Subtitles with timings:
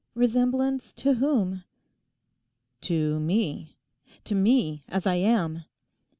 [0.15, 1.63] 'Resemblance to whom?'
[2.81, 3.77] 'To me?
[4.23, 5.65] To me, as I am?